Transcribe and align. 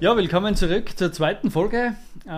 Ja, 0.00 0.16
willkommen 0.16 0.56
zurück 0.56 0.96
zur 0.96 1.12
zweiten 1.12 1.50
Folge. 1.50 1.94
Äh, 2.24 2.28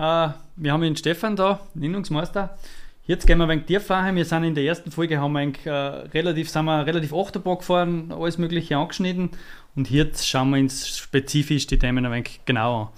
wir 0.57 0.73
haben 0.73 0.81
den 0.81 0.97
Stefan 0.97 1.37
da, 1.37 1.61
Nennungsmeister. 1.73 2.57
Jetzt 3.05 3.25
gehen 3.25 3.37
wir 3.37 3.45
ein 3.45 3.51
wenig 3.51 3.67
tiefer 3.67 4.13
Wir 4.13 4.25
sind 4.25 4.43
in 4.43 4.53
der 4.53 4.65
ersten 4.65 4.91
Folge, 4.91 5.17
haben 5.17 5.31
wir 5.31 5.53
äh, 5.65 5.71
relativ, 6.09 6.49
sind 6.49 6.65
wir 6.65 6.85
relativ 6.85 7.13
Achterbahn 7.13 7.59
gefahren, 7.59 8.11
alles 8.11 8.37
Mögliche 8.37 8.75
angeschnitten. 8.75 9.29
Und 9.77 9.89
jetzt 9.89 10.27
schauen 10.27 10.49
wir 10.49 10.59
uns 10.59 10.89
spezifisch 10.97 11.65
die 11.65 11.79
Themen 11.79 12.05
ein 12.05 12.11
wenig 12.11 12.41
genauer 12.43 12.91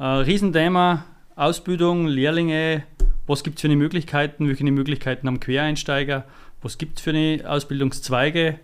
an. 0.00 0.04
Äh, 0.04 0.22
Riesenthema, 0.24 1.04
Ausbildung, 1.36 2.08
Lehrlinge, 2.08 2.82
was 3.28 3.44
gibt 3.44 3.58
es 3.58 3.62
für 3.62 3.68
eine 3.68 3.76
Möglichkeiten, 3.76 4.48
welche 4.48 4.64
Möglichkeiten 4.64 5.28
haben 5.28 5.38
Quereinsteiger, 5.38 6.24
was 6.62 6.78
gibt 6.78 6.98
es 6.98 7.04
für 7.04 7.10
eine 7.10 7.48
Ausbildungszweige, 7.48 8.58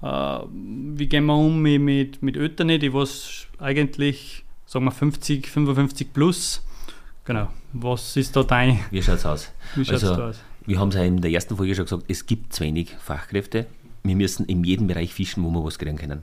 äh, 0.00 0.38
wie 0.46 1.08
gehen 1.08 1.24
wir 1.24 1.36
um 1.36 1.60
mit, 1.60 2.22
mit, 2.22 2.36
Eltern, 2.36 2.68
die 2.68 2.94
was 2.94 3.48
eigentlich 3.58 4.44
sagen 4.72 4.86
wir 4.86 4.90
50, 4.90 5.48
55 5.48 6.12
plus. 6.14 6.62
Genau. 7.24 7.48
Was 7.74 8.16
ist 8.16 8.34
da 8.34 8.42
dein? 8.42 8.80
Wie 8.90 9.02
schaut 9.02 9.16
es 9.16 9.26
aus? 9.26 9.52
Wie 9.74 9.84
schaut's 9.84 10.02
also, 10.02 10.22
aus? 10.22 10.40
Wir 10.64 10.78
haben 10.80 10.88
es 10.88 10.94
ja 10.94 11.02
in 11.02 11.20
der 11.20 11.30
ersten 11.30 11.58
Folge 11.58 11.74
schon 11.74 11.84
gesagt, 11.84 12.04
es 12.08 12.24
gibt 12.24 12.54
zu 12.54 12.64
wenig 12.64 12.96
Fachkräfte. 12.98 13.66
Wir 14.02 14.16
müssen 14.16 14.46
in 14.46 14.64
jedem 14.64 14.86
Bereich 14.86 15.12
fischen, 15.12 15.44
wo 15.44 15.50
wir 15.50 15.62
was 15.62 15.78
kriegen 15.78 15.98
können. 15.98 16.22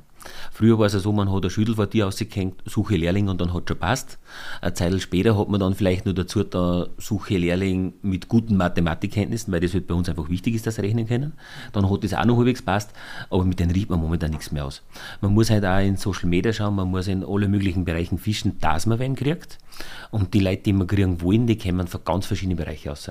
Früher 0.51 0.77
war 0.79 0.87
es 0.87 0.93
ja 0.93 0.99
so, 0.99 1.11
man 1.11 1.31
hat 1.31 1.43
ein 1.43 1.49
Schüttelquartier 1.49 2.07
ausgehängt, 2.07 2.61
suche 2.65 2.95
Lehrling 2.95 3.29
und 3.29 3.39
dann 3.39 3.53
hat 3.53 3.67
schon 3.67 3.77
passt. 3.77 4.17
Eine 4.61 4.73
Zeit 4.73 5.01
später 5.01 5.37
hat 5.37 5.49
man 5.49 5.59
dann 5.59 5.73
vielleicht 5.73 6.05
nur 6.05 6.13
dazu 6.13 6.43
da 6.43 6.87
suche 6.97 7.37
Lehrling 7.37 7.93
mit 8.01 8.27
guten 8.27 8.57
Mathematikkenntnissen, 8.57 9.53
weil 9.53 9.61
das 9.61 9.73
halt 9.73 9.87
bei 9.87 9.93
uns 9.93 10.09
einfach 10.09 10.29
wichtig 10.29 10.55
ist, 10.55 10.67
dass 10.67 10.75
sie 10.75 10.81
rechnen 10.81 11.07
können. 11.07 11.33
Dann 11.73 11.89
hat 11.89 12.03
das 12.03 12.13
auch 12.13 12.25
noch 12.25 12.37
halbwegs 12.37 12.61
passt, 12.61 12.91
aber 13.29 13.45
mit 13.45 13.59
denen 13.59 13.71
riecht 13.71 13.89
man 13.89 13.99
momentan 13.99 14.31
nichts 14.31 14.51
mehr 14.51 14.65
aus. 14.65 14.81
Man 15.21 15.33
muss 15.33 15.49
halt 15.49 15.65
auch 15.65 15.79
in 15.79 15.97
Social 15.97 16.29
Media 16.29 16.51
schauen, 16.53 16.75
man 16.75 16.89
muss 16.89 17.07
in 17.07 17.23
alle 17.23 17.47
möglichen 17.47 17.85
Bereichen 17.85 18.17
fischen, 18.17 18.59
dass 18.59 18.85
man 18.85 18.99
wen 18.99 19.15
kriegt. 19.15 19.57
Und 20.11 20.33
die 20.33 20.39
Leute, 20.39 20.63
die 20.63 20.73
man 20.73 20.87
kriegen 20.87 21.21
wollen, 21.21 21.47
die 21.47 21.57
kommen 21.57 21.87
von 21.87 22.01
ganz 22.03 22.25
verschiedenen 22.25 22.57
Bereichen 22.57 22.89
aus. 22.89 23.09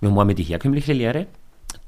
Wir 0.00 0.10
haben 0.10 0.18
einmal 0.18 0.34
die 0.34 0.42
herkömmliche 0.42 0.92
Lehre, 0.92 1.26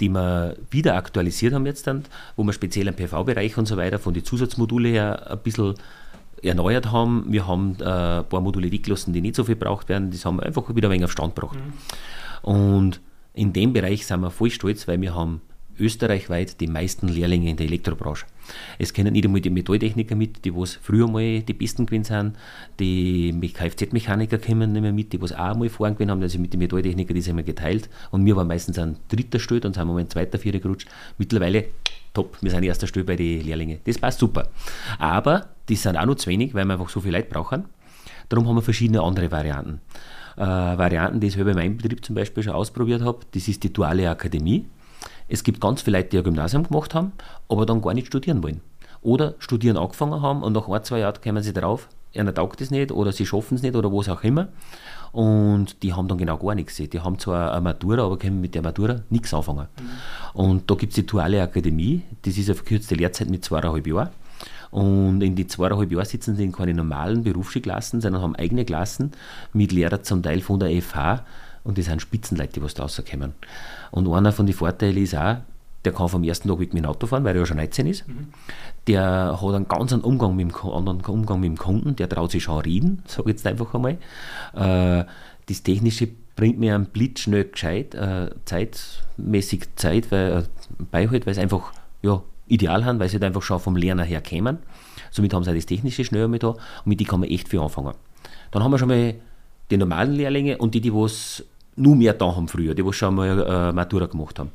die 0.00 0.08
wir 0.08 0.56
wieder 0.70 0.94
aktualisiert 0.94 1.54
haben 1.54 1.66
jetzt 1.66 1.86
dann, 1.86 2.04
wo 2.36 2.44
wir 2.44 2.52
speziell 2.52 2.88
im 2.88 2.94
PV-Bereich 2.94 3.56
und 3.56 3.66
so 3.66 3.76
weiter 3.76 3.98
von 3.98 4.14
den 4.14 4.24
Zusatzmodule 4.24 4.88
her 4.88 5.30
ein 5.30 5.38
bisschen 5.38 5.74
erneuert 6.42 6.92
haben. 6.92 7.24
Wir 7.28 7.46
haben 7.46 7.76
äh, 7.80 7.84
ein 8.18 8.28
paar 8.28 8.40
Module 8.40 8.70
weggelassen, 8.70 9.12
die 9.12 9.20
nicht 9.20 9.36
so 9.36 9.44
viel 9.44 9.56
braucht 9.56 9.88
werden. 9.88 10.10
Das 10.10 10.24
haben 10.24 10.36
wir 10.36 10.44
einfach 10.44 10.74
wieder 10.74 10.88
ein 10.88 10.92
wenig 10.92 11.04
auf 11.04 11.12
Stand 11.12 11.34
gebracht. 11.34 11.58
Mhm. 11.58 12.50
Und 12.50 13.00
in 13.32 13.52
dem 13.52 13.72
Bereich 13.72 14.06
sind 14.06 14.20
wir 14.20 14.30
voll 14.30 14.50
stolz, 14.50 14.86
weil 14.88 15.00
wir 15.00 15.14
haben 15.14 15.40
österreichweit 15.78 16.60
die 16.60 16.66
meisten 16.66 17.08
Lehrlinge 17.08 17.50
in 17.50 17.56
der 17.56 17.66
Elektrobranche. 17.66 18.26
Es 18.78 18.92
kennen 18.92 19.12
nicht 19.12 19.24
einmal 19.24 19.40
die 19.40 19.50
Metalltechniker 19.50 20.14
mit, 20.14 20.44
die 20.44 20.54
was 20.54 20.74
früher 20.74 21.08
mal 21.08 21.40
die 21.40 21.52
Besten 21.52 21.86
gewesen 21.86 22.04
sind, 22.04 22.36
die 22.78 23.52
Kfz-Mechaniker 23.52 24.38
kommen 24.38 24.72
nicht 24.72 24.82
mehr 24.82 24.92
mit, 24.92 25.12
die 25.12 25.20
was 25.20 25.32
auch 25.32 25.56
mal 25.56 25.68
fahren 25.68 25.94
gewesen 25.94 26.10
haben, 26.10 26.22
also 26.22 26.38
mit 26.38 26.52
den 26.52 26.60
Metalltechnikern, 26.60 27.14
die 27.14 27.22
sind 27.22 27.36
wir 27.36 27.44
geteilt 27.44 27.88
und 28.10 28.24
wir 28.24 28.36
waren 28.36 28.48
meistens 28.48 28.78
an 28.78 28.96
dritter 29.08 29.38
Stelle, 29.38 29.60
dann 29.60 29.72
sind 29.72 29.86
wir 29.86 29.92
mal 29.92 30.00
in 30.00 30.10
zweiter, 30.10 30.38
vierter 30.38 30.60
gerutscht. 30.60 30.88
Mittlerweile 31.18 31.66
top, 32.14 32.38
wir 32.40 32.50
sind 32.50 32.64
erster 32.64 32.86
Stelle 32.86 33.04
bei 33.04 33.16
den 33.16 33.44
Lehrlingen. 33.44 33.78
Das 33.84 33.98
passt 33.98 34.18
super. 34.18 34.48
Aber 34.98 35.48
die 35.68 35.76
sind 35.76 35.96
auch 35.96 36.06
noch 36.06 36.16
zu 36.16 36.30
wenig, 36.30 36.54
weil 36.54 36.64
wir 36.64 36.74
einfach 36.74 36.88
so 36.88 37.00
viel 37.00 37.12
Leute 37.12 37.28
brauchen. 37.28 37.64
Darum 38.28 38.48
haben 38.48 38.56
wir 38.56 38.62
verschiedene 38.62 39.02
andere 39.02 39.30
Varianten. 39.30 39.80
Äh, 40.36 40.40
Varianten, 40.40 41.20
die 41.20 41.28
ich 41.28 41.36
in 41.36 41.46
meinem 41.46 41.76
Betrieb 41.76 42.04
zum 42.04 42.14
Beispiel 42.14 42.42
schon 42.42 42.52
ausprobiert 42.52 43.02
habe, 43.02 43.20
das 43.32 43.48
ist 43.48 43.62
die 43.62 43.72
duale 43.72 44.08
Akademie. 44.10 44.66
Es 45.28 45.42
gibt 45.42 45.60
ganz 45.60 45.82
viele 45.82 45.98
Leute, 45.98 46.10
die 46.10 46.18
ein 46.18 46.24
Gymnasium 46.24 46.64
gemacht 46.64 46.94
haben, 46.94 47.12
aber 47.48 47.66
dann 47.66 47.82
gar 47.82 47.94
nicht 47.94 48.06
studieren 48.06 48.42
wollen. 48.42 48.60
Oder 49.02 49.34
studieren 49.38 49.76
angefangen 49.76 50.22
haben 50.22 50.42
und 50.42 50.52
nach 50.52 50.68
ein, 50.68 50.82
zwei 50.84 51.00
Jahren 51.00 51.20
kommen 51.22 51.42
sie 51.42 51.52
drauf, 51.52 51.88
einer 52.14 52.34
taugt 52.34 52.60
es 52.60 52.70
nicht 52.70 52.92
oder 52.92 53.12
sie 53.12 53.26
schaffen 53.26 53.56
es 53.56 53.62
nicht 53.62 53.76
oder 53.76 53.92
was 53.92 54.08
auch 54.08 54.22
immer. 54.24 54.48
Und 55.12 55.82
die 55.82 55.94
haben 55.94 56.08
dann 56.08 56.18
genau 56.18 56.36
gar 56.36 56.54
nichts. 56.54 56.76
Die 56.76 57.00
haben 57.00 57.18
zwar 57.18 57.52
eine 57.52 57.60
Matura, 57.60 58.04
aber 58.04 58.18
können 58.18 58.40
mit 58.40 58.54
der 58.54 58.62
Matura 58.62 59.00
nichts 59.10 59.32
anfangen. 59.32 59.68
Mhm. 59.78 60.40
Und 60.40 60.70
da 60.70 60.74
gibt 60.74 60.92
es 60.92 60.96
die 60.96 61.06
Duale 61.06 61.42
Akademie, 61.42 62.02
das 62.22 62.36
ist 62.36 62.48
eine 62.48 62.54
verkürzte 62.54 62.94
Lehrzeit 62.94 63.30
mit 63.30 63.44
zweieinhalb 63.44 63.86
Jahren. 63.86 64.10
Und 64.70 65.22
in 65.22 65.36
die 65.36 65.46
zweieinhalb 65.46 65.90
Jahren 65.90 66.04
sitzen 66.04 66.36
sie 66.36 66.44
in 66.44 66.52
keine 66.52 66.74
normalen 66.74 67.22
Berufsschulklassen, 67.22 68.00
sondern 68.00 68.22
haben 68.22 68.36
eigene 68.36 68.64
Klassen 68.64 69.12
mit 69.52 69.72
Lehrern 69.72 70.04
zum 70.04 70.22
Teil 70.22 70.40
von 70.40 70.60
der 70.60 70.70
FH 70.82 71.24
und 71.66 71.78
das 71.78 71.86
sind 71.86 72.00
Spitzenleute, 72.00 72.54
die 72.54 72.62
was 72.62 72.74
da 72.74 72.84
rauskommen. 72.84 73.34
Und 73.90 74.12
einer 74.12 74.32
von 74.32 74.46
den 74.46 74.54
Vorteilen 74.54 74.96
ist 74.96 75.14
auch, 75.14 75.38
der 75.84 75.92
kann 75.92 76.08
vom 76.08 76.24
ersten 76.24 76.48
Tag 76.48 76.58
mit 76.58 76.72
dem 76.72 76.84
Auto 76.84 77.06
fahren, 77.06 77.24
weil 77.24 77.36
er 77.36 77.40
ja 77.40 77.46
schon 77.46 77.58
19 77.58 77.86
ist. 77.86 78.08
Mhm. 78.08 78.28
Der 78.88 79.38
hat 79.40 79.54
einen 79.54 79.68
ganz 79.68 79.92
anderen 79.92 80.12
Umgang 80.12 80.36
mit 80.36 80.50
dem, 80.50 80.70
anderen 80.70 81.00
Umgang 81.00 81.40
mit 81.40 81.50
dem 81.50 81.56
Kunden, 81.56 81.96
der 81.96 82.08
traut 82.08 82.32
sich 82.32 82.42
schon 82.42 82.60
reden, 82.60 83.02
sage 83.06 83.30
ich 83.30 83.36
jetzt 83.36 83.46
einfach 83.46 83.72
einmal. 83.74 83.98
Äh, 84.54 85.04
das 85.48 85.62
Technische 85.62 86.08
bringt 86.34 86.58
mir 86.58 86.74
einen 86.74 86.86
blitzschnell 86.86 87.44
gescheit, 87.44 87.94
äh, 87.94 88.30
zeitmäßig 88.44 89.76
Zeit 89.76 90.10
weil, 90.10 90.38
äh, 90.38 90.42
beihält, 90.90 91.26
weil 91.26 91.32
es 91.32 91.38
einfach 91.38 91.72
ja, 92.02 92.22
ideal 92.48 92.84
haben, 92.84 92.98
weil 92.98 93.08
sie 93.08 93.14
halt 93.14 93.24
einfach 93.24 93.42
schon 93.42 93.60
vom 93.60 93.76
Lerner 93.76 94.04
her 94.04 94.20
kämen. 94.20 94.58
Somit 95.10 95.32
haben 95.32 95.44
sie 95.44 95.50
auch 95.50 95.54
das 95.54 95.66
Technische 95.66 96.04
schnell 96.04 96.28
mit 96.28 96.42
da 96.42 96.48
und 96.48 96.58
mit 96.86 97.00
dem 97.00 97.06
kann 97.06 97.20
man 97.20 97.30
echt 97.30 97.48
viel 97.48 97.60
anfangen. 97.60 97.94
Dann 98.50 98.62
haben 98.62 98.70
wir 98.70 98.78
schon 98.78 98.88
mal 98.88 99.14
die 99.70 99.76
normalen 99.76 100.12
Lehrlinge 100.12 100.58
und 100.58 100.74
die, 100.74 100.80
die 100.80 100.92
was 100.92 101.44
nur 101.76 101.94
mehr 101.94 102.14
da 102.14 102.34
haben 102.34 102.48
früher, 102.48 102.74
die 102.74 102.84
was 102.84 102.96
schon 102.96 103.14
mal 103.14 103.38
äh, 103.40 103.72
Matura 103.72 104.06
gemacht 104.06 104.38
haben. 104.38 104.50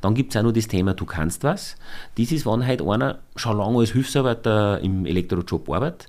Dann 0.00 0.14
gibt 0.14 0.34
es 0.34 0.36
auch 0.36 0.42
noch 0.42 0.52
das 0.52 0.68
Thema, 0.68 0.94
du 0.94 1.04
kannst 1.04 1.44
was. 1.44 1.76
Das 2.18 2.32
ist, 2.32 2.46
wenn 2.46 2.66
halt 2.66 2.82
einer 2.82 3.18
schon 3.36 3.56
lange 3.56 3.78
als 3.78 3.92
Hilfsarbeiter 3.92 4.80
im 4.80 5.06
Elektrojob 5.06 5.70
arbeitet, 5.70 6.08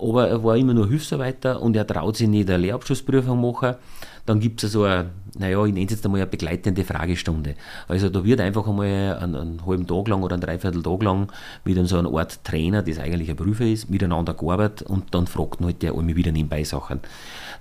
aber 0.00 0.28
er 0.28 0.44
war 0.44 0.56
immer 0.56 0.74
nur 0.74 0.88
Hilfsarbeiter 0.88 1.60
und 1.60 1.76
er 1.76 1.86
traut 1.86 2.16
sich 2.16 2.28
nicht 2.28 2.48
eine 2.48 2.58
Lehrabschlussprüfung 2.58 3.40
machen. 3.40 3.76
Dann 4.26 4.40
gibt 4.40 4.62
es 4.64 4.72
so 4.72 4.82
eine, 4.82 5.10
naja, 5.38 5.64
ich 5.64 5.72
nenne 5.72 5.86
es 5.86 5.92
jetzt 5.92 6.04
einmal 6.04 6.20
eine 6.20 6.28
begleitende 6.28 6.82
Fragestunde. 6.84 7.54
Also 7.86 8.08
da 8.08 8.24
wird 8.24 8.40
einfach 8.40 8.66
einmal 8.66 9.18
einen, 9.20 9.36
einen, 9.36 9.66
halben 9.66 9.86
Tag 9.86 10.08
lang 10.08 10.22
oder 10.22 10.34
einen 10.34 10.42
Dreiviertel 10.42 10.82
Tag 10.82 11.02
lang 11.02 11.28
mit 11.64 11.88
so 11.88 11.98
einer 11.98 12.12
Art 12.12 12.42
Trainer, 12.44 12.82
das 12.82 12.98
eigentlich 12.98 13.30
ein 13.30 13.36
Prüfer 13.36 13.64
ist, 13.64 13.88
miteinander 13.88 14.34
gearbeitet 14.34 14.82
und 14.88 15.14
dann 15.14 15.28
fragt 15.28 15.60
halt 15.60 15.80
der 15.82 15.94
einmal 15.94 16.16
wieder 16.16 16.32
nebenbei 16.32 16.64
Sachen. 16.64 17.00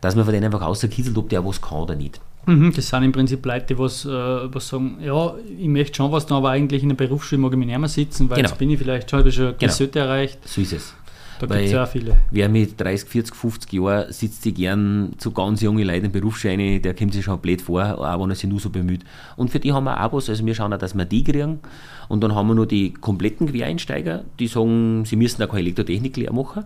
Dass 0.02 0.16
man 0.16 0.26
von 0.26 0.34
denen 0.34 0.46
einfach 0.46 0.64
außerkieselt, 0.64 1.18
ob 1.18 1.30
der 1.30 1.46
was 1.46 1.62
kann 1.62 1.80
oder 1.80 1.96
nicht. 1.96 2.20
Mhm, 2.48 2.74
das 2.76 2.90
sind 2.90 3.04
im 3.04 3.12
Prinzip 3.12 3.46
Leute, 3.46 3.68
die 3.68 3.80
was, 3.80 4.06
äh, 4.06 4.10
was 4.10 4.68
sagen, 4.68 4.98
ja, 5.02 5.34
ich 5.60 5.68
möchte 5.68 5.96
schon 5.96 6.12
was, 6.12 6.32
aber 6.32 6.50
eigentlich 6.50 6.84
in 6.84 6.90
der 6.90 6.96
Berufsschule 6.96 7.42
mag 7.42 7.52
ich 7.52 7.58
mich 7.58 7.68
nicht 7.68 7.80
mehr 7.80 7.90
sitzen, 7.90 8.30
weil 8.30 8.38
genau. 8.38 8.50
jetzt 8.50 8.58
bin 8.58 8.70
ich 8.70 8.80
vielleicht 8.80 9.10
schon, 9.10 9.20
habe 9.20 9.30
ich 9.30 9.36
schon 9.36 9.56
genau. 9.58 10.06
erreicht. 10.06 10.48
So 10.48 10.62
ist 10.62 10.74
es. 10.74 10.94
Da 11.40 11.48
gibt 11.48 11.60
es 11.60 11.72
ja 11.72 11.84
auch 11.84 11.88
viele. 11.88 12.16
Wer 12.32 12.50
mit 12.50 12.80
30, 12.80 13.10
40, 13.10 13.36
50 13.36 13.74
Jahren 13.74 14.12
sitzt 14.12 14.44
sich 14.44 14.56
gern 14.56 15.14
zu 15.18 15.32
ganz 15.32 15.62
jungen 15.62 15.86
Leuten 15.86 16.06
im 16.06 16.12
Berufsschein, 16.12 16.82
der 16.82 16.94
kommt 16.94 17.14
sich 17.14 17.26
schon 17.26 17.40
blöd 17.40 17.62
vor, 17.62 17.84
auch 17.84 18.22
wenn 18.22 18.30
er 18.30 18.36
sich 18.36 18.50
nur 18.50 18.60
so 18.60 18.70
bemüht. 18.70 19.04
Und 19.36 19.50
für 19.50 19.60
die 19.60 19.74
haben 19.74 19.84
wir 19.84 20.04
auch 20.04 20.14
was, 20.14 20.30
also 20.30 20.46
wir 20.46 20.56
schauen 20.56 20.74
auch, 20.74 20.78
dass 20.78 20.96
wir 20.96 21.06
die 21.06 21.24
kriegen. 21.24 21.60
Und 22.08 22.24
dann 22.24 22.36
haben 22.36 22.48
wir 22.48 22.56
noch 22.56 22.66
die 22.66 22.94
kompletten 22.94 23.48
Quereinsteiger, 23.48 24.24
die 24.40 24.48
sagen, 24.48 25.06
sie 25.06 25.16
müssen 25.16 25.44
auch 25.44 25.50
keine 25.50 25.62
Elektrotechnik 25.62 26.16
leer 26.18 26.34
machen. 26.34 26.66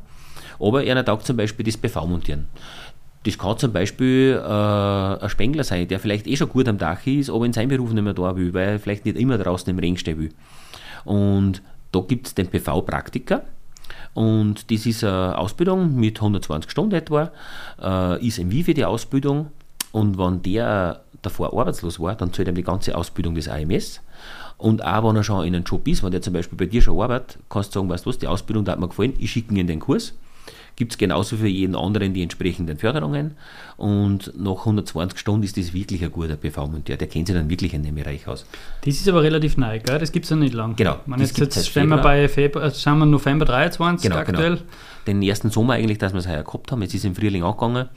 Aber 0.59 0.79
einer 0.79 1.05
taugt 1.05 1.25
zum 1.25 1.37
Beispiel 1.37 1.65
das 1.65 1.77
PV 1.77 2.05
montieren. 2.05 2.47
Das 3.23 3.37
kann 3.37 3.57
zum 3.57 3.73
Beispiel 3.73 4.41
äh, 4.41 5.23
ein 5.23 5.29
Spengler 5.29 5.63
sein, 5.63 5.87
der 5.87 5.99
vielleicht 5.99 6.27
eh 6.27 6.37
schon 6.37 6.49
gut 6.49 6.67
am 6.67 6.77
Dach 6.77 7.05
ist, 7.05 7.29
aber 7.29 7.45
in 7.45 7.53
seinem 7.53 7.69
Beruf 7.69 7.91
nicht 7.91 8.03
mehr 8.03 8.13
da 8.13 8.35
will, 8.35 8.53
weil 8.53 8.69
er 8.69 8.79
vielleicht 8.79 9.05
nicht 9.05 9.17
immer 9.17 9.37
draußen 9.37 9.69
im 9.69 9.79
Regen 9.79 9.97
stehen 9.97 10.19
will. 10.19 10.31
Und 11.03 11.61
da 11.91 11.99
gibt 12.01 12.27
es 12.27 12.35
den 12.35 12.47
PV-Praktiker. 12.47 13.43
Und 14.13 14.71
das 14.71 14.85
ist 14.85 15.03
eine 15.03 15.37
Ausbildung 15.37 15.95
mit 15.95 16.19
120 16.19 16.69
Stunden 16.69 16.95
etwa, 16.95 17.31
äh, 17.81 18.25
ist 18.25 18.39
im 18.39 18.51
Wifi 18.51 18.73
die 18.73 18.85
Ausbildung. 18.85 19.47
Und 19.91 20.17
wenn 20.17 20.41
der 20.41 21.01
davor 21.21 21.57
arbeitslos 21.57 21.99
war, 21.99 22.15
dann 22.15 22.33
zählt 22.33 22.47
ihm 22.47 22.55
die 22.55 22.63
ganze 22.63 22.95
Ausbildung 22.95 23.35
des 23.35 23.47
AMS. 23.47 24.01
Und 24.57 24.83
auch 24.83 25.07
wenn 25.07 25.15
er 25.15 25.23
schon 25.23 25.45
in 25.45 25.55
einem 25.55 25.63
Job 25.63 25.87
ist, 25.87 26.03
wenn 26.03 26.11
der 26.11 26.21
zum 26.21 26.33
Beispiel 26.33 26.57
bei 26.57 26.65
dir 26.65 26.81
schon 26.81 26.99
arbeitet, 26.99 27.39
kannst 27.49 27.73
du 27.73 27.79
sagen, 27.79 27.89
weißt 27.89 28.05
du 28.05 28.09
was, 28.09 28.17
die 28.17 28.27
Ausbildung 28.27 28.67
hat 28.67 28.79
mir 28.79 28.87
gefallen, 28.87 29.13
ich 29.17 29.31
schicke 29.31 29.53
ihn 29.53 29.57
in 29.57 29.67
den 29.67 29.79
Kurs 29.79 30.13
gibt 30.75 30.93
es 30.93 30.97
genauso 30.97 31.37
für 31.37 31.47
jeden 31.47 31.75
anderen 31.75 32.13
die 32.13 32.23
entsprechenden 32.23 32.77
Förderungen. 32.77 33.35
Und 33.77 34.33
nach 34.37 34.59
120 34.59 35.19
Stunden 35.19 35.43
ist 35.43 35.57
das 35.57 35.73
wirklich 35.73 36.03
ein 36.03 36.11
guter 36.11 36.35
PV-Monteur. 36.35 36.97
Der 36.97 37.07
kennt 37.07 37.27
sich 37.27 37.35
dann 37.35 37.49
wirklich 37.49 37.73
in 37.73 37.83
dem 37.83 37.95
Bereich 37.95 38.27
aus. 38.27 38.45
Das 38.85 38.95
ist 38.95 39.07
aber 39.07 39.23
relativ 39.23 39.57
neu, 39.57 39.79
gell? 39.79 39.99
das 39.99 40.11
gibt 40.11 40.25
es 40.25 40.29
ja 40.29 40.35
nicht 40.35 40.53
lang. 40.53 40.75
Genau. 40.75 40.97
Man 41.05 41.19
jetzt 41.19 41.37
jetzt 41.37 41.67
stehen 41.67 41.89
wir 41.89 41.97
bei 41.97 42.27
Februar, 42.27 42.65
äh, 42.65 42.85
wir 42.85 43.05
November 43.05 43.45
23 43.45 44.09
genau, 44.09 44.21
aktuell. 44.21 44.55
Genau. 44.57 44.69
Den 45.07 45.21
ersten 45.21 45.49
Sommer 45.49 45.73
eigentlich, 45.73 45.97
dass 45.97 46.13
wir 46.13 46.19
es 46.19 46.27
heuer 46.27 46.43
gehabt 46.43 46.71
haben. 46.71 46.81
Jetzt 46.81 46.93
ist 46.93 47.01
es 47.01 47.05
im 47.05 47.15
Frühling 47.15 47.43
angegangen. 47.43 47.89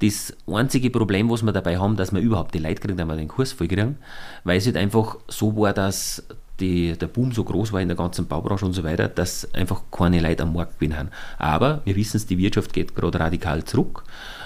Das 0.00 0.36
einzige 0.48 0.90
Problem, 0.90 1.30
was 1.30 1.44
wir 1.44 1.52
dabei 1.52 1.78
haben, 1.78 1.96
dass 1.96 2.12
wir 2.12 2.20
überhaupt 2.20 2.54
die 2.54 2.58
Leute 2.58 2.80
kriegen, 2.80 2.96
dass 2.96 3.06
wir 3.06 3.14
den 3.14 3.28
Kurs 3.28 3.52
voll 3.52 3.68
kriegen, 3.68 3.98
weil 4.42 4.58
es 4.58 4.66
halt 4.66 4.76
einfach 4.76 5.16
so 5.28 5.56
war, 5.56 5.72
dass 5.72 6.24
die, 6.60 6.96
der 6.96 7.06
Boom 7.06 7.32
so 7.32 7.44
groß 7.44 7.72
war 7.72 7.80
in 7.80 7.88
der 7.88 7.96
ganzen 7.96 8.26
Baubranche 8.26 8.64
und 8.64 8.72
so 8.72 8.84
weiter, 8.84 9.08
dass 9.08 9.52
einfach 9.54 9.82
keine 9.90 10.20
Leute 10.20 10.44
am 10.44 10.52
Markt 10.52 10.78
gewinnen 10.78 10.98
haben. 10.98 11.08
Aber 11.38 11.82
wir 11.84 11.96
wissen 11.96 12.16
es, 12.16 12.26
die 12.26 12.38
Wirtschaft 12.38 12.72
geht 12.72 12.94
gerade 12.94 13.18
radikal 13.18 13.64
zurück. 13.64 14.04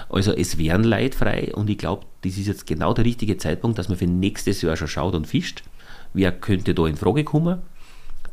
Also 0.09 0.31
es 0.31 0.57
wären 0.57 0.83
Leute 0.83 1.17
frei 1.17 1.51
und 1.53 1.69
ich 1.69 1.77
glaube, 1.77 2.05
das 2.21 2.37
ist 2.37 2.47
jetzt 2.47 2.65
genau 2.65 2.93
der 2.93 3.05
richtige 3.05 3.37
Zeitpunkt, 3.37 3.77
dass 3.77 3.89
man 3.89 3.97
für 3.97 4.07
nächstes 4.07 4.61
Jahr 4.61 4.77
schon 4.77 4.87
schaut 4.87 5.15
und 5.15 5.27
fischt. 5.27 5.63
Wer 6.13 6.31
könnte 6.31 6.73
da 6.73 6.87
in 6.87 6.95
Frage 6.95 7.23
kommen? 7.23 7.59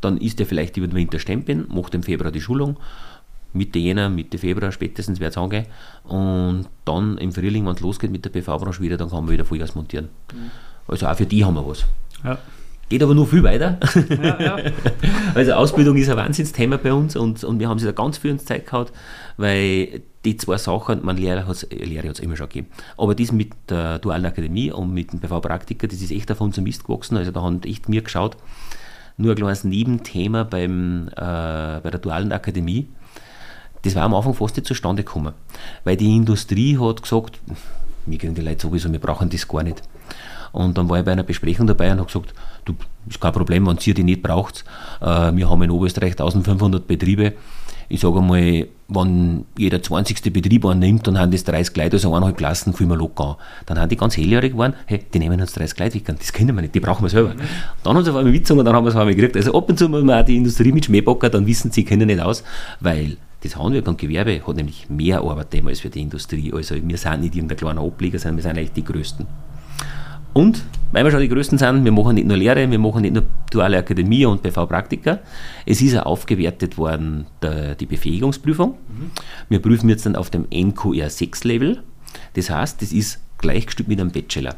Dann 0.01 0.17
ist 0.17 0.39
er 0.39 0.45
vielleicht 0.45 0.77
über 0.77 0.87
den 0.87 0.95
Winter 0.95 1.19
stempeln, 1.19 1.65
macht 1.67 1.93
im 1.93 2.03
Februar 2.03 2.31
die 2.31 2.41
Schulung, 2.41 2.77
Mitte 3.55 3.79
Jänner, 3.79 4.09
Mitte 4.09 4.37
Februar 4.37 4.71
spätestens 4.71 5.19
wird 5.19 5.31
es 5.31 5.37
angehen. 5.37 5.65
Und 6.03 6.67
dann 6.83 7.17
im 7.17 7.31
Frühling, 7.31 7.65
wenn 7.65 7.75
es 7.75 7.81
losgeht 7.81 8.11
mit 8.11 8.25
der 8.25 8.29
PV-Branche 8.29 8.81
wieder, 8.81 8.97
dann 8.97 9.09
kann 9.09 9.25
man 9.25 9.33
wieder 9.33 9.45
Vollgas 9.45 9.75
montieren. 9.75 10.09
Mhm. 10.33 10.51
Also 10.87 11.07
auch 11.07 11.15
für 11.15 11.25
die 11.25 11.43
haben 11.43 11.55
wir 11.55 11.65
was. 11.65 11.85
Ja. 12.23 12.37
Geht 12.87 13.01
aber 13.01 13.15
nur 13.15 13.25
viel 13.25 13.43
weiter. 13.43 13.79
Ja, 14.21 14.41
ja. 14.41 14.57
Also 15.33 15.53
Ausbildung 15.53 15.97
ist 15.97 16.09
ein 16.09 16.17
Wahnsinnsthema 16.17 16.77
bei 16.77 16.93
uns 16.93 17.15
und, 17.15 17.43
und 17.43 17.59
wir 17.59 17.67
haben 17.67 17.79
sich 17.79 17.87
da 17.87 17.91
ganz 17.91 18.17
viel 18.17 18.31
ins 18.31 18.45
Zeit 18.45 18.65
gehabt, 18.65 18.93
weil 19.37 20.01
die 20.23 20.37
zwei 20.37 20.57
Sachen, 20.57 21.03
man 21.03 21.17
Lehre 21.17 21.47
hat 21.47 21.55
es 21.55 22.19
immer 22.19 22.37
schon 22.37 22.47
gegeben. 22.47 22.67
Aber 22.97 23.15
das 23.15 23.31
mit 23.31 23.51
der 23.69 23.99
Dualen 23.99 24.25
Akademie 24.25 24.71
und 24.71 24.93
mit 24.93 25.13
dem 25.13 25.19
PV-Praktiker, 25.19 25.87
das 25.87 26.01
ist 26.01 26.11
echt 26.11 26.31
auf 26.31 26.41
unserem 26.41 26.65
Mist 26.65 26.85
gewachsen. 26.85 27.17
Also 27.17 27.31
da 27.31 27.41
haben 27.41 27.61
echt 27.63 27.89
mir 27.89 28.01
geschaut. 28.01 28.37
Nur 29.17 29.31
ein 29.31 29.37
kleines 29.37 29.63
Nebenthema 29.63 30.43
beim, 30.43 31.07
äh, 31.09 31.15
bei 31.15 31.89
der 31.91 31.99
Dualen 31.99 32.31
Akademie. 32.31 32.87
Das 33.83 33.95
war 33.95 34.03
am 34.03 34.15
Anfang 34.15 34.33
fast 34.33 34.57
nicht 34.57 34.67
zustande 34.67 35.03
gekommen. 35.03 35.33
Weil 35.83 35.97
die 35.97 36.15
Industrie 36.15 36.77
hat 36.79 37.01
gesagt, 37.01 37.39
wir 38.05 38.17
kriegen 38.17 38.35
die 38.35 38.41
Leute 38.41 38.61
sowieso, 38.61 38.91
wir 38.91 38.99
brauchen 38.99 39.29
das 39.29 39.47
gar 39.47 39.63
nicht. 39.63 39.81
Und 40.55 40.77
dann 40.77 40.89
war 40.89 40.99
ich 40.99 41.05
bei 41.05 41.11
einer 41.11 41.23
Besprechung 41.23 41.67
dabei 41.67 41.91
und 41.91 41.99
habe 41.99 42.07
gesagt, 42.07 42.33
du, 42.63 42.73
ist 43.09 43.19
kein 43.19 43.33
Problem, 43.33 43.67
wenn 43.67 43.77
ihr 43.83 43.93
die 43.93 44.03
nicht 44.03 44.23
braucht. 44.23 44.63
Äh, 45.01 45.35
wir 45.35 45.49
haben 45.49 45.61
in 45.63 45.69
Oberösterreich 45.69 46.13
1500 46.13 46.87
Betriebe. 46.87 47.33
Ich 47.89 47.99
sage 47.99 48.19
einmal, 48.19 48.67
wenn 48.87 49.45
jeder 49.57 49.83
20. 49.83 50.33
Betrieb 50.33 50.65
annimmt, 50.65 51.05
dann 51.07 51.19
haben 51.19 51.29
das 51.29 51.43
30 51.43 51.75
Leute, 51.75 51.97
also 51.97 52.15
eineinhalb 52.15 52.37
Klassen, 52.37 52.73
viel 52.73 52.87
mehr 52.87 52.95
locker 52.95 53.31
an. 53.31 53.35
Dann 53.65 53.79
haben 53.79 53.89
die 53.89 53.97
ganz 53.97 54.15
hellhörig 54.15 54.53
geworden, 54.53 54.73
hey, 54.85 55.01
die 55.13 55.19
nehmen 55.19 55.39
uns 55.39 55.51
30 55.53 55.77
Leute 55.77 55.95
weg, 55.95 56.05
das 56.17 56.31
können 56.31 56.55
wir 56.55 56.61
nicht, 56.61 56.73
die 56.73 56.79
brauchen 56.79 57.03
wir 57.03 57.09
selber. 57.09 57.33
Mhm. 57.33 57.39
Dann 57.83 57.97
haben 57.97 58.03
sie 58.05 58.11
auf 58.11 58.15
einmal 58.15 58.33
und 58.33 58.65
dann 58.65 58.75
haben 58.75 58.85
wir 58.85 58.89
es 58.89 58.95
auf 58.95 59.01
einmal 59.01 59.13
gekriegt. 59.13 59.35
Also 59.35 59.53
ab 59.53 59.69
und 59.69 59.77
zu 59.77 59.89
muss 59.89 60.03
man 60.03 60.19
auch 60.19 60.25
die 60.25 60.37
Industrie 60.37 60.71
mit 60.71 60.85
Schmähbocker, 60.85 61.29
dann 61.29 61.45
wissen 61.45 61.69
sie, 61.71 61.83
können 61.83 62.07
nicht 62.07 62.21
aus, 62.21 62.43
weil 62.79 63.17
das 63.43 63.55
Handwerk 63.57 63.87
und 63.87 63.99
Gewerbe 63.99 64.41
hat 64.47 64.55
nämlich 64.55 64.89
mehr 64.89 65.19
Arbeit 65.19 65.53
als 65.65 65.81
für 65.81 65.89
die 65.89 66.01
Industrie. 66.01 66.51
Also 66.53 66.75
wir 66.81 66.97
sind 66.97 67.21
nicht 67.21 67.35
irgendein 67.35 67.57
kleiner 67.57 67.81
Ableger, 67.81 68.17
sondern 68.17 68.37
wir 68.37 68.43
sind 68.43 68.57
eigentlich 68.57 68.71
die 68.71 68.83
Größten. 68.85 69.27
Und 70.35 70.65
weil 70.91 71.05
wir 71.05 71.11
schon 71.11 71.21
die 71.21 71.29
Größten 71.29 71.57
sind, 71.57 71.85
wir 71.85 71.93
machen 71.93 72.15
nicht 72.15 72.27
nur 72.27 72.35
Lehre, 72.35 72.69
wir 72.69 72.77
machen 72.77 73.03
nicht 73.03 73.13
nur 73.13 73.23
duale 73.51 73.77
Akademie 73.77 74.25
und 74.25 74.43
BV-Praktika. 74.43 75.19
Es 75.65 75.81
ist 75.81 75.97
auch 75.97 76.05
aufgewertet 76.07 76.77
worden 76.77 77.25
der, 77.41 77.75
die 77.75 77.85
Befähigungsprüfung. 77.85 78.71
Mhm. 78.71 79.11
Wir 79.47 79.61
prüfen 79.61 79.87
jetzt 79.87 80.05
dann 80.05 80.17
auf 80.17 80.29
dem 80.29 80.45
NQR 80.53 81.09
6 81.09 81.45
Level. 81.45 81.83
Das 82.33 82.49
heißt, 82.49 82.81
das 82.81 82.91
ist 82.91 83.21
gleichgestellt 83.37 83.87
mit 83.87 84.01
einem 84.01 84.11
Bachelor. 84.11 84.55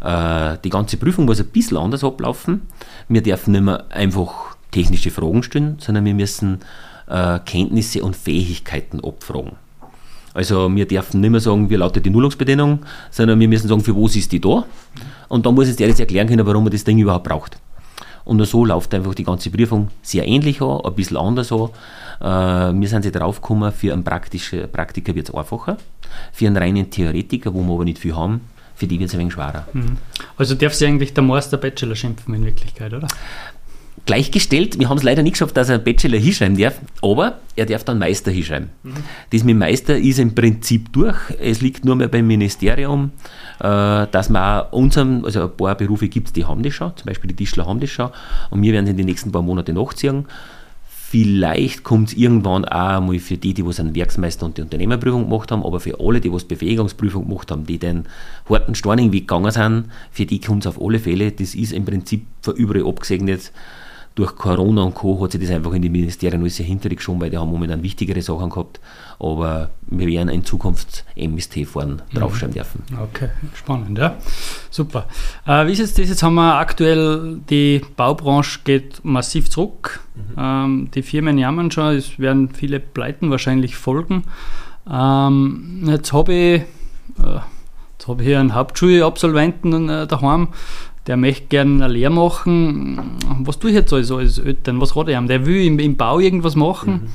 Äh, 0.00 0.56
die 0.64 0.70
ganze 0.70 0.96
Prüfung 0.96 1.26
muss 1.26 1.38
ein 1.38 1.48
bisschen 1.48 1.76
anders 1.76 2.02
ablaufen. 2.02 2.62
Wir 3.08 3.22
dürfen 3.22 3.52
nicht 3.52 3.64
mehr 3.64 3.84
einfach 3.90 4.56
technische 4.70 5.10
Fragen 5.10 5.42
stellen, 5.42 5.76
sondern 5.80 6.06
wir 6.06 6.14
müssen 6.14 6.60
äh, 7.08 7.40
Kenntnisse 7.40 8.02
und 8.02 8.16
Fähigkeiten 8.16 9.04
abfragen. 9.04 9.52
Also 10.34 10.74
wir 10.74 10.86
dürfen 10.86 11.20
nicht 11.20 11.30
mehr 11.30 11.40
sagen, 11.40 11.70
wie 11.70 11.76
lautet 11.76 12.04
die 12.04 12.10
Nullungsbedingung, 12.10 12.80
sondern 13.10 13.38
wir 13.38 13.48
müssen 13.48 13.68
sagen, 13.68 13.80
für 13.80 13.94
was 13.94 14.16
ist 14.16 14.32
die 14.32 14.40
da? 14.40 14.64
Und 15.28 15.46
dann 15.46 15.54
muss 15.54 15.68
jetzt 15.68 15.80
jetzt 15.80 16.00
erklären 16.00 16.28
können, 16.28 16.44
warum 16.44 16.64
man 16.64 16.72
das 16.72 16.84
Ding 16.84 16.98
überhaupt 16.98 17.24
braucht. 17.24 17.58
Und 18.24 18.44
so 18.44 18.64
läuft 18.64 18.92
einfach 18.94 19.14
die 19.14 19.24
ganze 19.24 19.50
Prüfung 19.50 19.88
sehr 20.02 20.26
ähnlich 20.26 20.60
an, 20.60 20.80
ein 20.82 20.94
bisschen 20.94 21.18
anders 21.18 21.52
an. 21.52 21.68
Äh, 22.20 22.80
wir 22.80 22.88
sind 22.88 23.02
sie 23.02 23.12
drauf 23.12 23.40
gekommen, 23.40 23.70
für 23.72 23.92
einen 23.92 24.02
praktischen 24.02 24.70
Praktiker 24.70 25.14
wird 25.14 25.28
es 25.28 25.34
einfacher, 25.34 25.76
für 26.32 26.46
einen 26.46 26.56
reinen 26.56 26.90
Theoretiker, 26.90 27.52
wo 27.52 27.62
wir 27.62 27.74
aber 27.74 27.84
nicht 27.84 27.98
viel 27.98 28.16
haben, 28.16 28.40
für 28.74 28.86
die 28.86 28.98
wird 28.98 29.10
es 29.10 29.14
ein 29.14 29.20
wenig 29.20 29.34
schwerer. 29.34 29.68
Mhm. 29.72 29.98
Also 30.38 30.54
darf 30.54 30.74
sie 30.74 30.86
eigentlich 30.86 31.12
der 31.12 31.22
Master 31.22 31.58
Bachelor 31.58 31.94
schimpfen 31.94 32.34
in 32.34 32.44
Wirklichkeit, 32.44 32.94
oder? 32.94 33.08
Gleichgestellt. 34.06 34.78
Wir 34.78 34.88
haben 34.88 34.98
es 34.98 35.02
leider 35.02 35.22
nicht 35.22 35.34
geschafft, 35.34 35.56
dass 35.56 35.68
er 35.68 35.76
einen 35.76 35.84
Bachelor 35.84 36.18
hinschreiben 36.18 36.58
darf, 36.58 36.78
aber 37.00 37.38
er 37.56 37.66
darf 37.66 37.84
dann 37.84 37.98
Meister 37.98 38.30
hinschreiben. 38.30 38.70
Mhm. 38.82 38.94
Das 39.30 39.44
mit 39.44 39.56
Meister 39.56 39.96
ist 39.96 40.18
im 40.18 40.34
Prinzip 40.34 40.92
durch. 40.92 41.16
Es 41.40 41.60
liegt 41.60 41.84
nur 41.84 41.96
mehr 41.96 42.08
beim 42.08 42.26
Ministerium, 42.26 43.12
äh, 43.60 44.06
dass 44.10 44.28
man 44.28 44.60
auch 44.60 44.72
unserem, 44.72 45.24
also 45.24 45.44
ein 45.44 45.56
paar 45.56 45.74
Berufe 45.74 46.08
gibt 46.08 46.36
die 46.36 46.44
haben 46.44 46.62
das 46.62 46.74
schon, 46.74 46.96
zum 46.96 47.06
Beispiel 47.06 47.28
die 47.28 47.36
Tischler 47.36 47.66
haben 47.66 47.80
das 47.80 47.90
schon 47.90 48.10
und 48.50 48.62
wir 48.62 48.72
werden 48.72 48.84
es 48.84 48.90
in 48.90 48.96
den 48.96 49.06
nächsten 49.06 49.32
paar 49.32 49.42
Monaten 49.42 49.74
nachziehen. 49.74 50.26
Vielleicht 51.10 51.84
kommt 51.84 52.08
es 52.08 52.14
irgendwann 52.14 52.64
auch 52.64 53.00
mal 53.00 53.18
für 53.20 53.36
die, 53.36 53.54
die 53.54 53.64
was 53.64 53.78
einen 53.78 53.94
Werksmeister 53.94 54.46
und 54.46 54.58
die 54.58 54.62
Unternehmerprüfung 54.62 55.30
gemacht 55.30 55.52
haben, 55.52 55.64
aber 55.64 55.78
für 55.78 56.00
alle, 56.00 56.20
die 56.20 56.32
was 56.32 56.42
Befähigungsprüfung 56.42 57.28
gemacht 57.28 57.52
haben, 57.52 57.66
die 57.66 57.78
den 57.78 58.06
harten 58.48 58.74
Storning 58.74 59.12
Weg 59.12 59.28
gegangen 59.28 59.52
sind, 59.52 59.84
für 60.10 60.26
die 60.26 60.40
kommt 60.40 60.64
es 60.64 60.66
auf 60.66 60.82
alle 60.82 60.98
Fälle. 60.98 61.30
Das 61.30 61.54
ist 61.54 61.72
im 61.72 61.84
Prinzip 61.84 62.26
für 62.42 62.50
überall 62.50 62.84
abgesegnet 62.84 63.52
durch 64.14 64.36
Corona 64.36 64.82
und 64.82 64.94
Co. 64.94 65.20
hat 65.22 65.32
sich 65.32 65.40
das 65.40 65.50
einfach 65.50 65.72
in 65.72 65.82
die 65.82 65.88
Ministerien 65.90 66.40
alles 66.40 66.56
sehr 66.56 66.66
hintergeschoben, 66.66 67.20
weil 67.20 67.30
die 67.30 67.38
haben 67.38 67.50
momentan 67.50 67.82
wichtigere 67.82 68.22
Sachen 68.22 68.48
gehabt. 68.48 68.78
Aber 69.18 69.70
wir 69.86 70.06
werden 70.06 70.28
in 70.28 70.44
Zukunft 70.44 71.04
MST 71.16 71.66
fahren 71.66 72.02
mhm. 72.12 72.18
draufschreiben 72.18 72.54
dürfen. 72.54 72.82
Okay, 73.02 73.30
spannend, 73.54 73.98
ja. 73.98 74.16
Super. 74.70 75.06
Äh, 75.46 75.66
wie 75.66 75.72
ist 75.72 75.80
jetzt 75.80 75.98
das? 75.98 76.08
Jetzt 76.08 76.22
haben 76.22 76.34
wir 76.34 76.58
aktuell, 76.58 77.40
die 77.50 77.82
Baubranche 77.96 78.60
geht 78.62 79.04
massiv 79.04 79.50
zurück. 79.50 80.00
Mhm. 80.14 80.22
Ähm, 80.38 80.88
die 80.94 81.02
Firmen 81.02 81.36
jammern 81.36 81.72
schon, 81.72 81.96
es 81.96 82.18
werden 82.20 82.50
viele 82.50 82.78
Pleiten 82.78 83.30
wahrscheinlich 83.30 83.76
folgen. 83.76 84.24
Ähm, 84.88 85.82
jetzt 85.86 86.12
habe 86.12 86.32
ich, 86.32 86.60
äh, 87.20 87.40
jetzt 87.98 88.08
ich 88.08 88.26
hier 88.26 88.38
einen 88.38 88.54
Hauptschulabsolventen 88.54 89.88
äh, 89.88 90.06
daheim, 90.06 90.48
der 91.06 91.16
möchte 91.16 91.46
gerne 91.46 91.84
eine 91.84 91.92
Lehre 91.92 92.12
machen. 92.12 93.18
Was 93.40 93.58
tue 93.58 93.70
ich 93.70 93.76
jetzt 93.76 93.92
als, 93.92 94.10
als 94.10 94.38
Eltern? 94.38 94.80
Was 94.80 94.94
hat 94.94 95.08
er? 95.08 95.20
Der 95.22 95.44
will 95.44 95.66
im, 95.66 95.78
im 95.78 95.96
Bau 95.96 96.18
irgendwas 96.18 96.56
machen. 96.56 96.92
Mhm. 96.92 97.08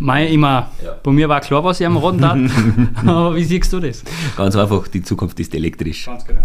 Mein, 0.00 0.28
immer, 0.28 0.70
ja. 0.82 0.96
Bei 1.02 1.12
mir 1.12 1.28
war 1.28 1.40
klar, 1.40 1.62
was 1.62 1.80
ich 1.80 1.86
am 1.86 1.96
Raden 1.96 2.24
hat. 2.26 3.06
Aber 3.06 3.36
wie 3.36 3.44
siehst 3.44 3.72
du 3.72 3.78
das? 3.78 4.02
Ganz 4.36 4.56
einfach, 4.56 4.88
die 4.88 5.02
Zukunft 5.02 5.38
ist 5.38 5.54
elektrisch. 5.54 6.06
Ganz 6.06 6.24
genau. 6.24 6.40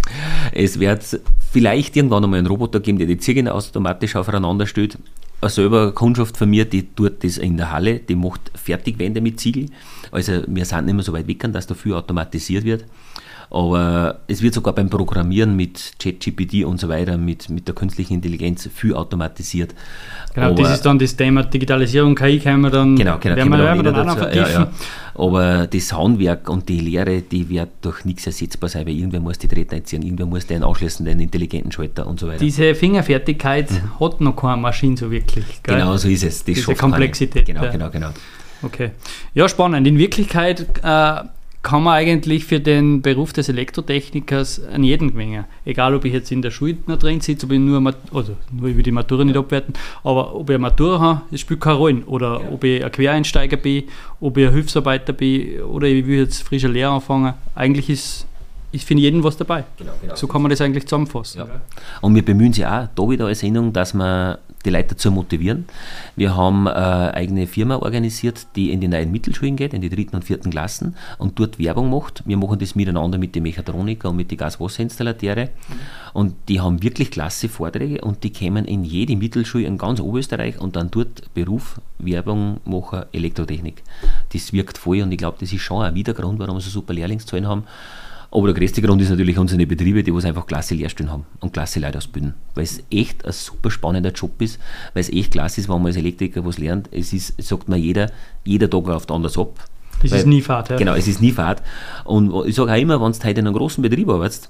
Es 0.51 0.79
wird 0.79 1.19
vielleicht 1.51 1.95
irgendwann 1.95 2.23
einmal 2.23 2.39
einen 2.39 2.47
Roboter 2.47 2.79
geben, 2.79 2.99
der 2.99 3.07
die 3.07 3.17
Ziegen 3.17 3.47
automatisch 3.47 4.15
aufeinander 4.15 4.67
stellt. 4.67 4.99
Eine 5.41 5.49
selber 5.49 5.93
Kundschaft 5.93 6.37
von 6.37 6.49
mir, 6.49 6.65
die 6.65 6.83
tut 6.93 7.23
das 7.23 7.37
in 7.37 7.57
der 7.57 7.71
Halle, 7.71 7.99
die 7.99 8.15
macht 8.15 8.51
Fertigwände 8.55 9.21
mit 9.21 9.39
Ziegel. 9.39 9.67
Also 10.11 10.43
wir 10.47 10.65
sind 10.65 10.85
nicht 10.85 10.93
mehr 10.93 11.03
so 11.03 11.13
weit 11.13 11.27
weg, 11.27 11.43
dass 11.51 11.65
dafür 11.65 11.97
automatisiert 11.97 12.65
wird. 12.65 12.85
Aber 13.51 14.19
es 14.27 14.43
wird 14.43 14.53
sogar 14.53 14.75
beim 14.75 14.89
Programmieren 14.89 15.55
mit 15.55 15.93
ChatGPT 15.97 16.65
und 16.65 16.79
so 16.79 16.87
weiter, 16.87 17.17
mit, 17.17 17.49
mit 17.49 17.67
der 17.67 17.73
künstlichen 17.73 18.15
Intelligenz 18.15 18.69
viel 18.73 18.93
automatisiert. 18.93 19.73
Genau, 20.35 20.47
Aber, 20.47 20.63
das 20.63 20.73
ist 20.73 20.85
dann 20.85 20.99
das 20.99 21.15
Thema 21.15 21.43
Digitalisierung, 21.43 22.13
KI 22.13 22.39
können 22.39 22.61
wir 22.61 22.69
dann, 22.69 22.95
genau, 22.95 23.17
genau, 23.17 23.35
werden 23.35 23.51
wir, 23.51 23.83
wir 23.83 23.91
dann, 23.91 24.09
auch 24.09 24.15
noch 24.15 24.33
ja, 24.33 24.47
ja. 24.47 24.71
Aber 25.15 25.65
das 25.65 25.91
Handwerk 25.91 26.47
und 26.47 26.69
die 26.69 26.79
Lehre, 26.79 27.21
die 27.21 27.49
wird 27.49 27.69
durch 27.81 28.05
nichts 28.05 28.27
ersetzbar 28.27 28.69
sein, 28.69 28.85
weil 28.85 28.93
irgendwer 28.93 29.19
muss 29.19 29.39
die 29.39 29.47
Drähte 29.47 29.75
einziehen, 29.77 30.03
irgendwer 30.03 30.27
muss 30.27 30.45
den 30.45 30.63
anschließen, 30.63 31.03
den 31.05 31.19
intelligenten 31.19 31.71
Schalter 31.71 32.05
und 32.05 32.19
so 32.19 32.27
weiter. 32.27 32.39
Diese 32.39 32.75
Fingerfertigkeit 32.75 33.71
mhm. 33.71 33.99
hat 33.99 34.21
noch 34.21 34.35
keine 34.35 34.61
Maschine 34.61 34.95
so 34.95 35.09
wirklich. 35.09 35.45
Gell? 35.63 35.75
Genau 35.75 35.97
so 35.97 36.07
ist 36.07 36.23
es. 36.23 36.37
Das 36.37 36.45
Diese 36.45 36.75
Komplexität. 36.75 37.47
Keine. 37.47 37.59
Genau, 37.59 37.71
genau, 37.71 37.89
genau. 37.89 38.09
Okay. 38.61 38.91
Ja, 39.33 39.49
spannend. 39.49 39.87
In 39.87 39.97
Wirklichkeit 39.97 40.65
äh, 40.83 41.23
kann 41.61 41.83
man 41.83 41.93
eigentlich 41.93 42.45
für 42.45 42.59
den 42.59 43.01
Beruf 43.01 43.33
des 43.33 43.49
Elektrotechnikers 43.49 44.63
an 44.65 44.83
jeden 44.83 45.11
gewinnen. 45.11 45.43
Egal, 45.65 45.93
ob 45.93 46.05
ich 46.05 46.13
jetzt 46.13 46.31
in 46.31 46.41
der 46.41 46.51
Schule 46.51 46.77
noch 46.87 46.97
drin 46.97 47.19
sitze, 47.19 47.45
ob 47.45 47.51
ich 47.51 47.59
nur, 47.59 47.93
also 48.13 48.37
nur 48.51 48.69
über 48.69 48.81
die 48.81 48.91
Matura 48.91 49.25
nicht 49.25 49.35
abwerten, 49.35 49.73
aber 50.03 50.35
ob 50.35 50.49
ich 50.49 50.55
eine 50.55 50.61
Matura 50.61 50.99
habe, 50.99 51.21
das 51.31 51.41
spielt 51.41 51.59
keine 51.59 51.75
Rolle. 51.75 52.03
Oder 52.05 52.41
ja. 52.41 52.51
ob 52.51 52.63
ich 52.63 52.83
ein 52.83 52.91
Quereinsteiger 52.91 53.57
bin, 53.57 53.83
ob 54.21 54.37
ich 54.37 54.47
ein 54.47 54.53
Hilfsarbeiter 54.53 55.11
bin 55.11 55.61
oder 55.63 55.87
ich 55.87 56.05
will 56.05 56.19
jetzt 56.19 56.43
frischer 56.43 56.69
Lehrer 56.69 56.93
anfangen. 56.93 57.33
Eigentlich 57.55 57.89
ist 57.89 58.25
ich 58.71 58.85
finde 58.85 59.01
jeden 59.01 59.23
was 59.23 59.35
dabei. 59.35 59.63
Genau, 59.77 59.91
genau. 59.99 60.15
So 60.15 60.27
kann 60.27 60.43
man 60.43 60.51
das 60.51 60.61
eigentlich 60.61 60.85
zusammenfassen. 60.85 61.39
Ja. 61.39 61.47
Und 62.01 62.13
wir 62.13 62.23
bemühen 62.23 62.53
sich 62.53 62.65
auch 62.65 62.87
da 62.93 63.09
wieder 63.09 63.25
als 63.25 63.39
Sendung, 63.39 63.73
dass 63.73 63.93
wir 63.95 64.39
die 64.65 64.69
Leute 64.69 64.89
dazu 64.89 65.11
motivieren. 65.11 65.65
Wir 66.15 66.35
haben 66.35 66.67
eine 66.67 67.13
eigene 67.13 67.47
Firma 67.47 67.77
organisiert, 67.77 68.47
die 68.55 68.71
in 68.71 68.81
die 68.81 68.87
neuen 68.87 69.11
Mittelschulen 69.11 69.55
geht, 69.55 69.73
in 69.73 69.81
die 69.81 69.89
dritten 69.89 70.17
und 70.17 70.23
vierten 70.23 70.51
Klassen 70.51 70.95
und 71.17 71.39
dort 71.39 71.59
Werbung 71.59 71.89
macht. 71.89 72.23
Wir 72.25 72.37
machen 72.37 72.59
das 72.59 72.75
miteinander 72.75 73.17
mit 73.17 73.35
den 73.35 73.43
Mechatroniker 73.43 74.09
und 74.09 74.17
mit 74.17 74.31
den 74.31 74.37
Gaswasserinstallateure. 74.37 75.45
Mhm. 75.45 75.49
Und 76.13 76.35
die 76.49 76.59
haben 76.59 76.83
wirklich 76.83 77.11
klasse 77.11 77.47
Vorträge 77.47 78.01
und 78.01 78.23
die 78.23 78.33
kommen 78.33 78.65
in 78.65 78.83
jede 78.83 79.15
Mittelschule 79.15 79.65
in 79.65 79.77
ganz 79.77 79.99
Oberösterreich 79.99 80.59
und 80.59 80.75
dann 80.75 80.91
dort 80.91 81.33
Beruf, 81.33 81.79
Werbung 81.97 82.59
machen, 82.65 83.03
Elektrotechnik. 83.13 83.83
Das 84.33 84.51
wirkt 84.51 84.77
voll 84.77 85.01
und 85.01 85.11
ich 85.11 85.17
glaube, 85.17 85.37
das 85.39 85.53
ist 85.53 85.61
schon 85.61 85.83
ein 85.83 85.95
Widergrund, 85.95 86.39
warum 86.39 86.57
wir 86.57 86.61
so 86.61 86.69
super 86.69 86.93
Lehrlingszahlen 86.93 87.47
haben. 87.47 87.63
Aber 88.31 88.47
der 88.47 88.55
größte 88.55 88.81
Grund 88.81 89.01
ist 89.01 89.09
natürlich 89.09 89.39
unsere 89.39 89.65
Betriebe, 89.65 90.03
die 90.03 90.13
was 90.13 90.25
einfach 90.25 90.45
klasse 90.45 90.75
Lehrstellen 90.75 91.11
haben 91.11 91.25
und 91.39 91.51
klasse 91.51 91.79
Leute 91.79 91.97
ausbilden. 91.97 92.35
Weil 92.53 92.63
es 92.63 92.83
echt 92.91 93.25
ein 93.25 93.31
super 93.31 93.71
spannender 93.71 94.11
Job 94.11 94.39
ist, 94.41 94.59
weil 94.93 95.01
es 95.01 95.09
echt 95.09 95.31
klasse 95.31 95.61
ist, 95.61 95.69
wenn 95.69 95.77
man 95.77 95.87
als 95.87 95.97
Elektriker 95.97 96.45
was 96.45 96.59
lernt. 96.59 96.89
Es 96.91 97.11
ist, 97.11 97.41
sagt 97.41 97.69
mir 97.69 97.77
jeder, 97.77 98.11
jeder 98.45 98.69
Tag 98.69 98.85
läuft 98.85 99.09
anders 99.09 99.37
ab. 99.37 99.59
Es 100.03 100.11
weil, 100.11 100.19
ist 100.19 100.27
nie 100.27 100.41
Fahrt, 100.41 100.69
ja. 100.69 100.77
Genau, 100.77 100.93
es 100.93 101.07
ist 101.07 101.21
nie 101.21 101.31
Fahrt. 101.31 101.63
Und 102.05 102.47
ich 102.47 102.55
sage 102.55 102.71
auch 102.71 102.77
immer, 102.77 103.01
wenn 103.01 103.11
du 103.11 103.17
heute 103.17 103.39
in 103.39 103.47
einem 103.47 103.55
großen 103.55 103.81
Betrieb 103.81 104.07
arbeitest 104.09 104.49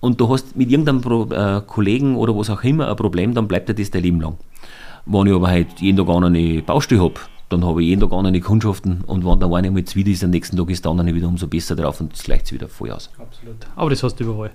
und 0.00 0.18
du 0.20 0.28
hast 0.30 0.56
mit 0.56 0.70
irgendeinem 0.70 1.02
Pro, 1.02 1.30
äh, 1.30 1.60
Kollegen 1.66 2.16
oder 2.16 2.34
was 2.36 2.48
auch 2.48 2.64
immer 2.64 2.88
ein 2.88 2.96
Problem, 2.96 3.34
dann 3.34 3.46
bleibt 3.46 3.68
dir 3.68 3.74
das 3.74 3.90
dein 3.90 4.02
Leben 4.02 4.20
lang. 4.20 4.38
Wenn 5.04 5.26
ich 5.26 5.34
aber 5.34 5.48
halt 5.48 5.80
jeden 5.80 5.98
Tag 5.98 6.08
eine 6.08 6.62
Baustelle 6.62 7.02
habe, 7.02 7.20
dann 7.50 7.64
habe 7.64 7.82
ich 7.82 7.88
jeden 7.88 8.00
Tag 8.00 8.12
andere 8.12 8.40
Kundschaften 8.40 9.02
und 9.06 9.26
wenn 9.26 9.40
der 9.40 9.52
eine 9.52 9.68
einmal 9.68 9.84
zwiet 9.84 10.06
ist, 10.06 10.22
am 10.22 10.30
nächsten 10.30 10.56
Tag 10.56 10.70
ist 10.70 10.84
der 10.84 10.92
andere 10.92 11.12
wieder 11.14 11.26
umso 11.26 11.48
besser 11.48 11.74
drauf 11.74 12.00
und 12.00 12.14
es 12.14 12.22
gleicht 12.22 12.46
sich 12.46 12.54
wieder 12.54 12.68
voll 12.68 12.92
aus. 12.92 13.10
Absolut. 13.18 13.56
Aber 13.74 13.90
das 13.90 14.02
hast 14.02 14.16
du 14.16 14.24
überall. 14.24 14.52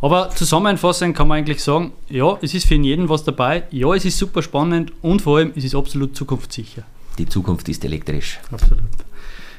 Aber 0.00 0.30
zusammenfassend 0.30 1.14
kann 1.14 1.28
man 1.28 1.38
eigentlich 1.38 1.62
sagen, 1.62 1.92
ja, 2.08 2.38
es 2.40 2.54
ist 2.54 2.66
für 2.66 2.74
jeden 2.74 3.08
was 3.10 3.24
dabei, 3.24 3.64
ja, 3.70 3.94
es 3.94 4.06
ist 4.06 4.18
super 4.18 4.42
spannend 4.42 4.92
und 5.02 5.20
vor 5.20 5.36
allem, 5.38 5.52
es 5.54 5.64
ist 5.64 5.74
absolut 5.74 6.16
zukunftssicher. 6.16 6.82
Die 7.18 7.26
Zukunft 7.26 7.68
ist 7.68 7.84
elektrisch. 7.84 8.40
Absolut. 8.50 8.84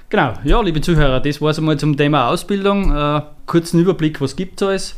Genau, 0.09 0.33
ja, 0.43 0.59
liebe 0.61 0.81
Zuhörer, 0.81 1.19
das 1.19 1.39
war 1.39 1.51
es 1.51 1.59
einmal 1.59 1.77
zum 1.77 1.95
Thema 1.95 2.29
Ausbildung. 2.29 2.93
Äh, 2.93 3.21
kurzen 3.45 3.79
Überblick, 3.79 4.19
was 4.19 4.35
gibt 4.35 4.61
es 4.61 4.67
alles. 4.67 4.95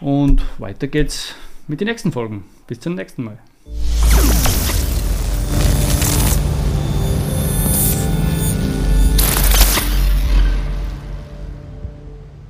Und 0.00 0.42
weiter 0.58 0.86
geht's 0.86 1.34
mit 1.66 1.80
den 1.80 1.88
nächsten 1.88 2.12
Folgen. 2.12 2.44
Bis 2.66 2.78
zum 2.78 2.94
nächsten 2.94 3.24
Mal. 3.24 3.38